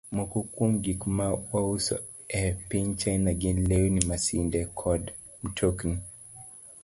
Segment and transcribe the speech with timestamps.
[0.17, 1.95] Moko kuom gik ma wauso
[2.39, 5.03] e piny China gin lewni, masinde, kod
[5.43, 5.97] mtokni.